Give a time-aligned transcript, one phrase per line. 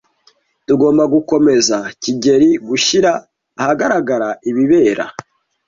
[0.67, 3.11] Tugomba gukomeza kigeli gushyira
[3.61, 5.05] ahagaragara ibibera.